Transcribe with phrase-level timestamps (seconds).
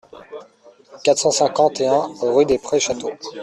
[1.03, 3.11] quatre cent cinquante et un rue des Prés Château